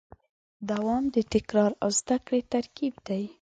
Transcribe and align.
دوام 0.69 1.03
د 1.15 1.17
تکرار 1.33 1.71
او 1.83 1.89
زدهکړې 1.99 2.41
ترکیب 2.53 2.93
دی. 3.07 3.23